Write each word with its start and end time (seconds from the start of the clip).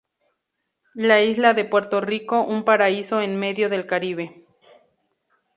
La 0.95 1.21
isla 1.21 1.53
de 1.53 1.63
Puerto 1.63 2.01
Rico: 2.01 2.41
un 2.41 2.63
paraíso 2.65 3.21
en 3.21 3.37
medio 3.37 3.69
del 3.69 3.85
Caribe. 3.85 4.47